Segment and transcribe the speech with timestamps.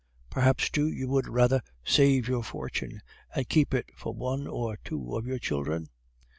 [0.31, 3.03] Perhaps, too, you would rather save your fortune,
[3.35, 5.89] and keep it for one or two of your children?